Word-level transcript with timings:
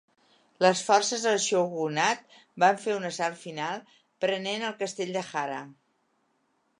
Les 0.65 0.79
forces 0.85 1.25
del 1.27 1.35
shogunat 1.43 2.33
van 2.63 2.79
fer 2.85 2.95
un 3.01 3.05
assalt 3.09 3.37
final, 3.43 3.83
prenent 4.25 4.65
el 4.71 4.77
castell 4.83 5.13
de 5.19 5.23
Hara. 5.35 5.61